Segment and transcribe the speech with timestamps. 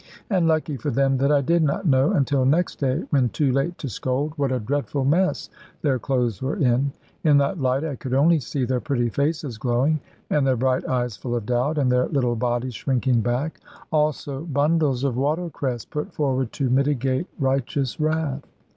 [0.31, 3.77] And lucky for them that I did not know, until next day, when too late
[3.77, 5.47] to scold, what a dreadful mess
[5.83, 6.91] their clothes were in.
[7.23, 9.99] In that light I could only see their pretty faces glowing,
[10.31, 13.59] and their bright eyes full of doubt, and their little bodies shrinking back.
[13.91, 18.47] Also bundles of water cress put forward to mitigate righteous wrath.